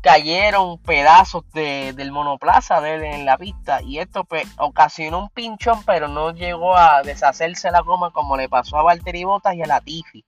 cayeron 0.00 0.78
pedazos 0.78 1.42
del 1.50 2.12
monoplaza 2.12 2.80
de 2.80 2.94
él 2.94 3.02
en 3.02 3.26
la 3.26 3.36
pista 3.36 3.82
y 3.82 3.98
esto 3.98 4.22
pues, 4.22 4.46
ocasionó 4.58 5.18
un 5.18 5.30
pinchón, 5.30 5.82
pero 5.84 6.06
no 6.06 6.30
llegó 6.30 6.76
a 6.76 7.02
deshacerse 7.02 7.72
la 7.72 7.80
goma 7.80 8.12
como 8.12 8.36
le 8.36 8.48
pasó 8.48 8.78
a 8.78 8.84
Valtteri 8.84 9.24
Bottas 9.24 9.56
y 9.56 9.62
a 9.62 9.66
la 9.66 9.80
Tiffy. 9.80 10.24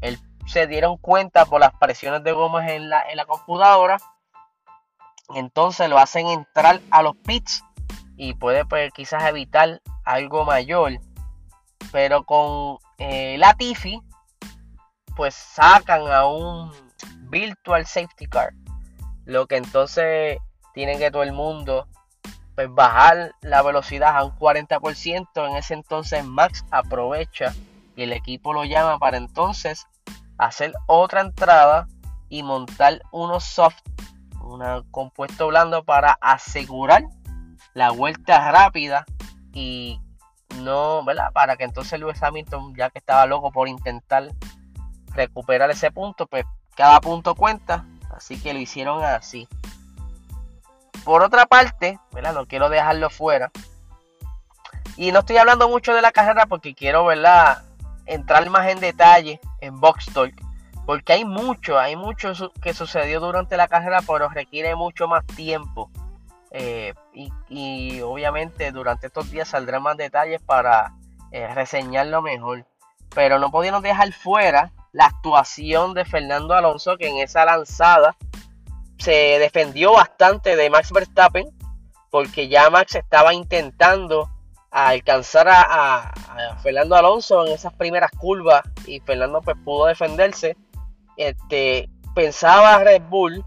Él, 0.00 0.20
se 0.46 0.68
dieron 0.68 0.96
cuenta 0.96 1.44
por 1.44 1.58
las 1.58 1.72
presiones 1.74 2.22
de 2.22 2.30
gomas 2.30 2.70
en 2.70 2.88
la, 2.88 3.02
en 3.10 3.16
la 3.16 3.26
computadora 3.26 3.98
entonces 5.34 5.88
lo 5.88 5.98
hacen 5.98 6.26
entrar 6.26 6.80
a 6.90 7.02
los 7.02 7.16
pits 7.16 7.62
y 8.16 8.34
puede 8.34 8.64
pues, 8.64 8.92
quizás 8.92 9.24
evitar 9.24 9.80
algo 10.04 10.44
mayor. 10.44 10.98
Pero 11.92 12.24
con 12.24 12.78
eh, 12.98 13.36
la 13.38 13.54
Tiffy, 13.54 14.00
pues 15.16 15.34
sacan 15.34 16.10
a 16.10 16.26
un 16.26 16.72
virtual 17.30 17.86
safety 17.86 18.26
car. 18.26 18.52
Lo 19.24 19.46
que 19.46 19.56
entonces 19.56 20.38
tiene 20.74 20.98
que 20.98 21.10
todo 21.10 21.22
el 21.22 21.32
mundo 21.32 21.86
pues, 22.54 22.68
bajar 22.72 23.32
la 23.40 23.62
velocidad 23.62 24.16
a 24.16 24.24
un 24.24 24.32
40%. 24.32 25.48
En 25.48 25.56
ese 25.56 25.74
entonces 25.74 26.24
Max 26.24 26.64
aprovecha 26.70 27.54
y 27.94 28.02
el 28.02 28.12
equipo 28.12 28.52
lo 28.52 28.64
llama 28.64 28.98
para 28.98 29.16
entonces 29.16 29.86
hacer 30.38 30.72
otra 30.86 31.20
entrada 31.20 31.88
y 32.28 32.42
montar 32.42 33.02
unos 33.10 33.44
soft 33.44 33.80
un 34.48 34.90
compuesto 34.90 35.48
blando 35.48 35.84
para 35.84 36.18
asegurar 36.20 37.04
la 37.74 37.90
vuelta 37.90 38.50
rápida 38.50 39.04
y 39.52 40.00
no, 40.62 41.04
¿verdad? 41.04 41.32
Para 41.32 41.56
que 41.56 41.64
entonces 41.64 41.98
Lewis 42.00 42.22
Hamilton, 42.22 42.74
ya 42.74 42.90
que 42.90 42.98
estaba 42.98 43.26
loco 43.26 43.52
por 43.52 43.68
intentar 43.68 44.28
recuperar 45.14 45.70
ese 45.70 45.90
punto, 45.90 46.26
pues 46.26 46.44
cada 46.74 47.00
punto 47.00 47.34
cuenta, 47.34 47.84
así 48.14 48.40
que 48.40 48.52
lo 48.52 48.58
hicieron 48.58 49.04
así. 49.04 49.48
Por 51.04 51.22
otra 51.22 51.46
parte, 51.46 51.98
¿verdad? 52.12 52.34
No 52.34 52.46
quiero 52.46 52.68
dejarlo 52.68 53.10
fuera. 53.10 53.50
Y 54.96 55.12
no 55.12 55.20
estoy 55.20 55.36
hablando 55.36 55.68
mucho 55.68 55.94
de 55.94 56.02
la 56.02 56.12
carrera 56.12 56.46
porque 56.46 56.74
quiero, 56.74 57.04
¿verdad? 57.04 57.62
Entrar 58.06 58.48
más 58.50 58.68
en 58.68 58.80
detalle 58.80 59.40
en 59.60 59.80
Box 59.80 60.06
Talk. 60.12 60.47
Porque 60.88 61.12
hay 61.12 61.26
mucho, 61.26 61.78
hay 61.78 61.96
mucho 61.96 62.32
que 62.62 62.72
sucedió 62.72 63.20
durante 63.20 63.58
la 63.58 63.68
carrera, 63.68 64.00
pero 64.06 64.30
requiere 64.30 64.74
mucho 64.74 65.06
más 65.06 65.22
tiempo. 65.26 65.90
Eh, 66.50 66.94
y, 67.50 68.00
obviamente 68.00 68.72
durante 68.72 69.08
estos 69.08 69.30
días 69.30 69.48
saldrán 69.48 69.82
más 69.82 69.98
detalles 69.98 70.40
para 70.40 70.94
eh, 71.30 71.46
reseñarlo 71.52 72.22
mejor. 72.22 72.64
Pero 73.14 73.38
no 73.38 73.50
podíamos 73.50 73.82
dejar 73.82 74.14
fuera 74.14 74.72
la 74.92 75.04
actuación 75.04 75.92
de 75.92 76.06
Fernando 76.06 76.54
Alonso, 76.54 76.96
que 76.96 77.08
en 77.08 77.18
esa 77.18 77.44
lanzada 77.44 78.16
se 78.96 79.38
defendió 79.38 79.92
bastante 79.92 80.56
de 80.56 80.70
Max 80.70 80.90
Verstappen, 80.90 81.50
porque 82.08 82.48
ya 82.48 82.70
Max 82.70 82.94
estaba 82.94 83.34
intentando 83.34 84.30
alcanzar 84.70 85.48
a, 85.50 86.14
Fernando 86.62 86.96
Alonso 86.96 87.46
en 87.46 87.52
esas 87.52 87.74
primeras 87.74 88.10
curvas 88.12 88.62
y 88.86 89.00
Fernando 89.00 89.42
pues 89.42 89.56
pudo 89.62 89.84
defenderse. 89.84 90.56
Este, 91.18 91.90
pensaba 92.14 92.78
Red 92.78 93.02
Bull 93.10 93.44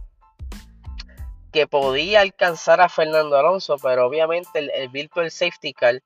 que 1.54 1.68
podía 1.68 2.22
alcanzar 2.22 2.82
a 2.82 2.90
Fernando 2.90 3.38
Alonso, 3.38 3.78
pero 3.82 4.06
obviamente 4.06 4.60
el, 4.60 4.90
Virtual 4.90 5.32
Safety 5.32 5.74
Car 5.74 6.02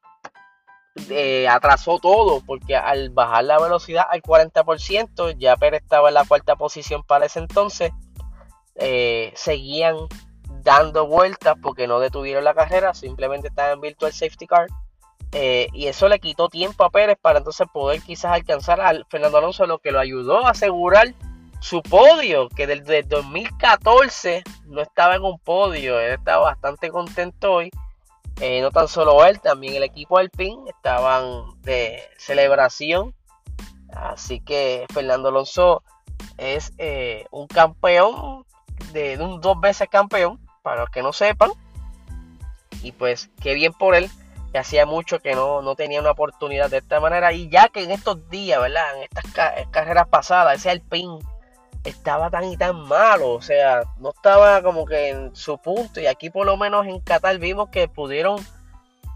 eh, 1.10 1.48
atrasó 1.48 2.00
todo, 2.00 2.41
porque 2.45 2.75
al 2.75 3.10
bajar 3.10 3.45
la 3.45 3.60
velocidad 3.60 4.05
al 4.10 4.22
40%, 4.22 5.38
ya 5.38 5.57
Pérez 5.57 5.81
estaba 5.81 6.07
en 6.10 6.13
la 6.13 6.25
cuarta 6.25 6.55
posición 6.55 7.03
para 7.03 7.25
ese 7.25 7.39
entonces, 7.39 7.91
eh, 8.75 9.31
seguían 9.36 9.95
dando 10.62 11.07
vueltas 11.07 11.55
porque 11.62 11.88
no 11.88 12.00
detuvieron 12.00 12.43
la 12.43 12.53
carrera, 12.53 12.93
simplemente 12.93 13.48
estaban 13.48 13.74
en 13.74 13.81
Virtual 13.81 14.13
Safety 14.13 14.48
Car. 14.48 14.67
Eh, 15.31 15.67
y 15.74 15.88
eso 15.88 16.07
le 16.07 16.19
quitó 16.19 16.48
tiempo 16.48 16.84
a 16.84 16.89
Pérez 16.91 17.17
para 17.19 17.39
entonces 17.39 17.67
poder 17.74 18.01
quizás 18.01 18.31
alcanzar 18.31 18.79
a 18.79 18.93
Fernando 19.10 19.39
Alonso, 19.39 19.65
lo 19.65 19.79
que 19.79 19.91
lo 19.91 20.00
ayudó 20.00 20.45
a 20.45 20.51
asegurar 20.51 21.13
su 21.65 21.81
podio, 21.81 22.48
que 22.48 22.67
desde 22.67 23.01
2014 23.01 24.43
no 24.67 24.81
estaba 24.84 25.15
en 25.15 25.24
un 25.24 25.39
podio, 25.39 26.00
él 26.00 26.13
estaba 26.13 26.43
bastante 26.43 26.91
contento 26.91 27.53
hoy. 27.53 27.72
Eh, 28.39 28.62
no 28.62 28.69
tan 28.69 28.88
solo 28.88 29.25
él, 29.25 29.39
también 29.39 29.74
el 29.74 29.81
equipo 29.81 30.19
Alpine 30.19 30.69
estaban 30.69 31.60
de 31.63 32.03
celebración. 32.19 33.15
Así 33.91 34.41
que 34.41 34.86
Fernando 34.93 35.29
Alonso 35.29 35.81
es 36.38 36.72
eh, 36.77 37.25
un 37.31 37.48
campeón, 37.48 38.45
de, 38.93 39.17
un 39.17 39.41
dos 39.41 39.60
veces 39.60 39.88
campeón, 39.89 40.39
para 40.62 40.81
los 40.81 40.91
que 40.91 41.01
no 41.01 41.13
sepan. 41.13 41.50
Y 42.84 42.91
pues 42.91 43.31
qué 43.41 43.55
bien 43.55 43.74
por 43.74 43.95
él, 43.95 44.07
que 44.51 44.60
hacía 44.60 44.86
mucho 44.86 45.19
que 45.19 45.34
no, 45.34 45.63
no 45.63 45.75
tenía 45.75 46.00
una 46.00 46.12
oportunidad 46.12 46.69
de 46.69 46.77
esta 46.77 47.00
manera. 47.00 47.34
Y 47.34 47.50
ya 47.50 47.69
que 47.69 47.84
en 47.84 47.89
estos 47.89 48.29
días, 48.29 48.62
¿verdad? 48.62 48.98
En 48.98 49.03
estas 49.03 49.25
carreras 49.71 50.08
pasadas, 50.10 50.60
ese 50.60 50.69
Alpine 50.69 51.17
estaba 51.86 52.30
tan 52.30 52.45
y 52.45 52.58
tan 52.58 52.88
malo, 52.88 53.34
o 53.34 53.41
sea, 53.41 53.84
no 54.00 54.10
estaba 54.10 54.62
como 54.62 54.86
que 54.86 55.10
en 55.10 55.36
su 55.36 55.58
punto 55.60 56.00
y 56.00 56.08
aquí 56.08 56.30
por 56.30 56.45
lo 56.45 56.58
menos 56.58 56.88
en 56.88 57.00
Qatar 57.00 57.38
vimos 57.38 57.69
que 57.69 57.88
pudieron 57.88 58.43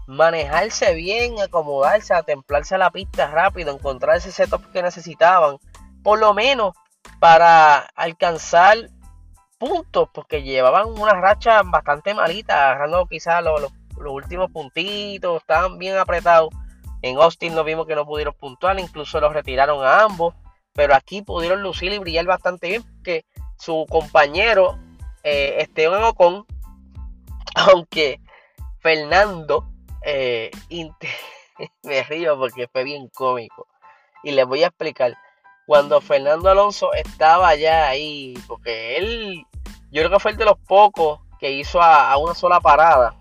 manejarse 0.06 0.94
bien, 0.94 1.40
acomodarse, 1.40 2.14
atemplarse 2.14 2.76
a 2.76 2.78
la 2.78 2.90
pista 2.90 3.26
rápido, 3.28 3.72
encontrar 3.72 4.16
ese 4.16 4.32
setup 4.32 4.72
que 4.72 4.82
necesitaban, 4.82 5.58
por 6.02 6.18
lo 6.18 6.32
menos 6.32 6.74
para 7.18 7.78
alcanzar 7.94 8.88
puntos, 9.58 10.08
porque 10.12 10.42
llevaban 10.42 10.88
una 10.88 11.14
racha 11.14 11.62
bastante 11.62 12.14
malita, 12.14 12.70
agarrando 12.70 13.06
quizás 13.06 13.42
los, 13.42 13.60
los 13.60 14.12
últimos 14.12 14.50
puntitos, 14.50 15.40
estaban 15.40 15.78
bien 15.78 15.96
apretados. 15.98 16.50
En 17.02 17.16
Austin 17.16 17.54
no 17.54 17.64
vimos 17.64 17.86
que 17.86 17.94
no 17.94 18.06
pudieron 18.06 18.34
puntuar, 18.34 18.78
incluso 18.78 19.20
los 19.20 19.32
retiraron 19.32 19.84
a 19.84 20.02
ambos 20.02 20.34
pero 20.80 20.94
aquí 20.94 21.20
pudieron 21.20 21.62
lucir 21.62 21.92
y 21.92 21.98
brillar 21.98 22.24
bastante 22.24 22.68
bien, 22.68 22.82
que 23.04 23.26
su 23.58 23.84
compañero 23.90 24.78
eh, 25.22 25.56
Esteban 25.58 26.02
Ocon, 26.04 26.46
aunque 27.54 28.18
Fernando, 28.78 29.70
eh, 30.06 30.50
me 31.82 32.02
río 32.04 32.38
porque 32.38 32.66
fue 32.66 32.84
bien 32.84 33.08
cómico, 33.08 33.66
y 34.22 34.30
les 34.30 34.46
voy 34.46 34.62
a 34.62 34.68
explicar, 34.68 35.18
cuando 35.66 36.00
Fernando 36.00 36.48
Alonso 36.48 36.94
estaba 36.94 37.54
ya 37.56 37.86
ahí, 37.86 38.32
porque 38.48 38.96
él, 38.96 39.44
yo 39.90 40.00
creo 40.00 40.12
que 40.12 40.18
fue 40.18 40.30
el 40.30 40.38
de 40.38 40.46
los 40.46 40.58
pocos 40.66 41.20
que 41.38 41.50
hizo 41.50 41.82
a, 41.82 42.16
una 42.16 42.34
sola 42.34 42.58
parada, 42.58 43.14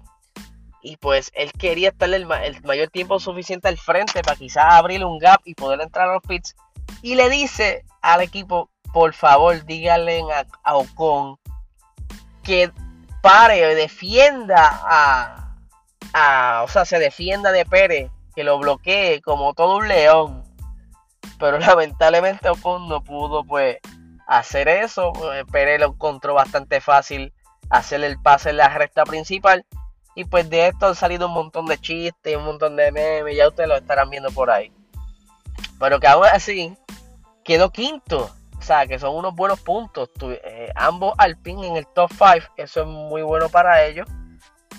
y 0.82 0.95
pues 0.95 1.30
él 1.36 1.52
quería 1.52 1.89
estar 1.89 2.10
el, 2.13 2.26
mayor 2.26 2.88
tiempo 2.88 3.19
suficiente 3.19 3.67
al 3.67 3.78
frente 3.78 4.22
para 4.22 4.38
quizás 4.38 4.63
abrirle 4.76 5.04
un 5.04 5.19
gap 5.19 5.41
y 5.43 5.56
poder 5.56 5.82
entrar 5.82 6.08
a 6.08 6.13
los 6.13 6.24
pits 6.24 6.56
y 7.02 7.15
le 7.15 7.30
dice 7.30 7.86
al 8.02 8.21
equipo, 8.21 8.69
por 8.93 9.13
favor, 9.13 9.65
díganle 9.65 10.23
a, 10.63 10.75
Ocon 10.75 11.38
que 12.43 12.71
pare, 13.21 13.75
defienda 13.75 14.82
a, 14.84 15.56
a, 16.13 16.63
o 16.63 16.67
sea, 16.67 16.86
se 16.86 16.99
defienda 16.99 17.52
de 17.52 17.65
Pérez, 17.65 18.12
que 18.36 18.43
lo 18.43 18.58
bloquee 18.58 19.21
como 19.21 19.54
todo 19.54 19.78
un 19.78 19.88
león. 19.88 20.43
Pero 21.38 21.60
lamentablemente 21.60 22.49
Ocon 22.49 22.88
no 22.88 23.04
pudo 23.04 23.43
pues 23.43 23.78
hacer 24.28 24.67
eso. 24.67 25.12
Pues, 25.13 25.43
Pérez 25.52 25.80
lo 25.80 25.88
encontró 25.88 26.34
bastante 26.34 26.82
fácil 26.82 27.34
hacer 27.69 28.04
el 28.04 28.19
pase 28.21 28.49
en 28.52 28.58
la 28.58 28.69
recta 28.69 29.04
principal. 29.04 29.65
Y 30.15 30.25
pues 30.25 30.49
de 30.49 30.67
esto 30.67 30.88
han 30.88 30.95
salido 30.95 31.28
un 31.28 31.34
montón 31.34 31.65
de 31.67 31.78
chistes, 31.78 32.36
un 32.36 32.43
montón 32.43 32.75
de 32.75 32.91
memes, 32.91 33.38
ya 33.38 33.47
ustedes 33.47 33.69
lo 33.69 33.78
estarán 33.78 34.10
viendo 34.10 34.32
por 34.32 34.49
ahí. 34.49 34.71
Pero 35.80 36.00
que 36.00 36.08
aún 36.08 36.26
así 36.26 36.78
quedó 37.44 37.72
quinto. 37.72 38.30
O 38.58 38.62
sea, 38.62 38.86
que 38.86 39.00
son 39.00 39.15
unos 39.15 39.34
buenos 39.34 39.60
puntos. 39.62 40.10
Eh, 40.22 40.72
ambos 40.76 41.13
Alpine 41.18 41.68
en 41.68 41.78
el 41.78 41.88
top 41.88 42.12
5. 42.12 42.54
Eso 42.58 42.82
es 42.82 42.88
muy 42.88 43.22
bueno 43.22 43.50
para 43.50 43.86
ellos. 43.86 44.08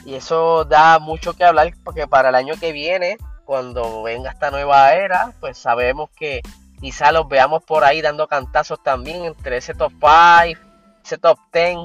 Y 0.04 0.14
eso 0.14 0.64
da 0.64 0.98
mucho 0.98 1.34
que 1.34 1.44
hablar 1.44 1.72
porque 1.84 2.06
para 2.06 2.28
el 2.28 2.34
año 2.34 2.54
que 2.58 2.72
viene, 2.72 3.16
cuando 3.44 4.02
venga 4.02 4.30
esta 4.30 4.50
nueva 4.50 4.94
era, 4.94 5.32
pues 5.40 5.58
sabemos 5.58 6.10
que 6.16 6.40
quizá 6.80 7.12
los 7.12 7.28
veamos 7.28 7.62
por 7.64 7.84
ahí 7.84 8.00
dando 8.00 8.26
cantazos 8.26 8.82
también 8.82 9.24
entre 9.24 9.58
ese 9.58 9.74
top 9.74 9.92
5, 9.92 10.60
ese 11.04 11.18
top 11.18 11.38
10. 11.52 11.76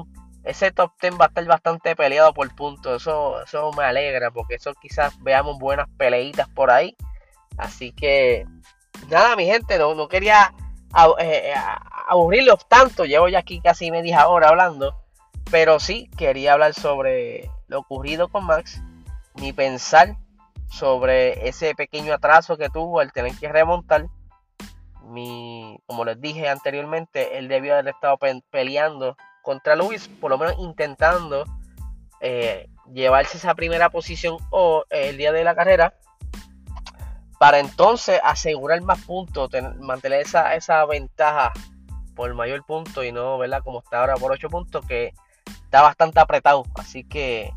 Ese 0.44 0.72
top 0.72 0.92
10 1.02 1.16
va 1.20 1.26
a 1.26 1.28
estar 1.30 1.44
bastante 1.46 1.96
peleado 1.96 2.34
por 2.34 2.54
puntos. 2.56 3.02
Eso, 3.02 3.42
eso 3.42 3.72
me 3.72 3.84
alegra 3.84 4.30
porque 4.30 4.56
eso 4.56 4.74
quizás 4.76 5.14
veamos 5.24 5.58
buenas 5.58 5.88
peleitas 5.98 6.48
por 6.50 6.70
ahí. 6.70 6.96
Así 7.58 7.92
que 7.92 8.46
nada, 9.10 9.36
mi 9.36 9.46
gente, 9.46 9.78
no, 9.78 9.96
no 9.96 10.08
quería 10.08 10.54
eh, 11.20 11.54
aburrirlos 12.08 12.68
tanto. 12.68 13.06
Llevo 13.06 13.28
ya 13.28 13.40
aquí 13.40 13.62
casi 13.62 13.92
media 13.92 14.28
hora 14.28 14.50
hablando. 14.50 14.96
Pero 15.52 15.80
sí 15.80 16.10
quería 16.18 16.54
hablar 16.54 16.74
sobre 16.74 17.50
lo 17.68 17.80
ocurrido 17.80 18.30
con 18.30 18.46
Max. 18.46 18.82
Mi 19.36 19.54
pensar 19.54 20.16
sobre 20.70 21.48
ese 21.48 21.76
pequeño 21.76 22.14
atraso 22.14 22.58
que 22.58 22.70
tuvo 22.70 23.00
al 23.00 23.12
tener 23.12 23.34
que 23.38 23.50
remontar. 23.50 24.08
Mi, 25.04 25.78
como 25.86 26.04
les 26.04 26.20
dije 26.20 26.50
anteriormente, 26.50 27.38
él 27.38 27.48
debió 27.48 27.74
haber 27.74 27.90
estado 27.90 28.18
peleando 28.50 29.16
contra 29.44 29.76
Luis, 29.76 30.08
por 30.08 30.32
lo 30.32 30.40
menos 30.40 30.56
intentando 30.58 31.46
eh, 32.22 32.68
llevarse 32.92 33.38
esa 33.38 33.54
primera 33.54 33.90
posición 33.90 34.38
o 34.50 34.84
el 34.90 35.18
día 35.18 35.32
de 35.32 35.44
la 35.44 35.54
carrera 35.54 35.94
para 37.40 37.60
entonces 37.60 38.20
asegurar 38.24 38.82
más 38.82 39.04
puntos, 39.04 39.50
mantener 39.80 40.22
esa, 40.22 40.56
esa 40.56 40.86
ventaja 40.86 41.52
por 42.16 42.34
mayor 42.34 42.64
punto 42.66 43.04
y 43.04 43.12
no, 43.12 43.38
¿verdad? 43.38 43.62
Como 43.64 43.80
está 43.80 44.00
ahora 44.00 44.16
por 44.16 44.32
8 44.32 44.50
puntos, 44.50 44.86
que 44.86 45.14
está 45.64 45.82
bastante 45.82 46.20
apretado. 46.20 46.64
Así 46.76 47.04
que 47.04 47.52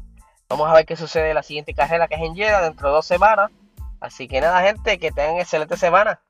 vamos 0.48 0.68
a 0.68 0.74
ver 0.74 0.84
qué 0.84 0.96
sucede 0.96 1.28
en 1.28 1.36
la 1.36 1.42
siguiente 1.42 1.74
carrera 1.74 2.08
que 2.08 2.16
es 2.16 2.22
en 2.22 2.34
Jeddah 2.34 2.62
dentro 2.62 2.88
de 2.88 2.94
dos 2.94 3.06
semanas. 3.06 3.50
Así 4.00 4.28
que 4.28 4.40
nada, 4.40 4.62
gente, 4.62 4.98
que 4.98 5.10
tengan 5.10 5.38
excelente 5.38 5.76
semana. 5.76 6.20